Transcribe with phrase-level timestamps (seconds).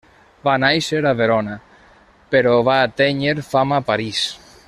[0.45, 1.57] Va nàixer a Verona,
[2.35, 4.27] però va atènyer fama a París.